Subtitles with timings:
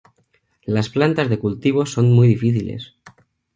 [0.63, 2.95] Las plantas de cultivo son muy difíciles.